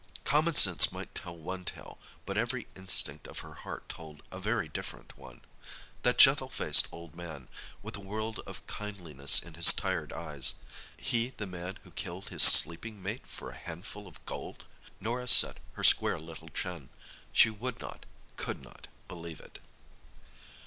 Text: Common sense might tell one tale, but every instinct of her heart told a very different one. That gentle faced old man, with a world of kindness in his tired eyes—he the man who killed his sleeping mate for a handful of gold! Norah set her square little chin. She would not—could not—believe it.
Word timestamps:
Common 0.23 0.55
sense 0.55 0.91
might 0.91 1.13
tell 1.13 1.37
one 1.37 1.63
tale, 1.63 1.99
but 2.25 2.35
every 2.35 2.65
instinct 2.75 3.27
of 3.27 3.41
her 3.41 3.53
heart 3.53 3.87
told 3.87 4.23
a 4.31 4.39
very 4.39 4.67
different 4.67 5.15
one. 5.15 5.41
That 6.01 6.17
gentle 6.17 6.49
faced 6.49 6.87
old 6.91 7.15
man, 7.15 7.49
with 7.83 7.95
a 7.95 7.99
world 7.99 8.39
of 8.47 8.65
kindness 8.65 9.39
in 9.43 9.53
his 9.53 9.71
tired 9.71 10.11
eyes—he 10.11 11.29
the 11.37 11.45
man 11.45 11.77
who 11.83 11.91
killed 11.91 12.29
his 12.29 12.41
sleeping 12.41 13.03
mate 13.03 13.27
for 13.27 13.51
a 13.51 13.55
handful 13.55 14.07
of 14.07 14.25
gold! 14.25 14.65
Norah 14.99 15.27
set 15.27 15.59
her 15.73 15.83
square 15.83 16.19
little 16.19 16.49
chin. 16.49 16.89
She 17.31 17.51
would 17.51 17.79
not—could 17.79 18.59
not—believe 18.63 19.39
it. 19.39 19.59